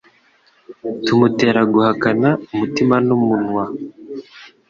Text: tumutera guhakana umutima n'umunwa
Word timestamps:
tumutera 1.05 1.61
guhakana 1.73 2.29
umutima 2.53 2.95
n'umunwa 3.07 3.65